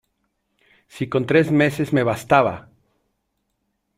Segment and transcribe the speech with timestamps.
[0.93, 2.55] ¡si con tres meses me bastaba!